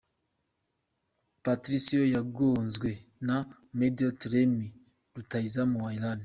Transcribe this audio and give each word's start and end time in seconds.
Patricio 1.43 2.03
yagonzwe 2.15 2.89
na 3.27 3.37
Mehdi 3.77 4.05
Taremi 4.21 4.67
rutahizamu 5.15 5.75
wa 5.83 5.91
Iran. 5.97 6.19